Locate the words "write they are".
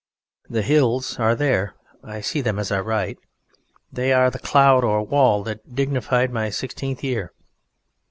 2.79-4.31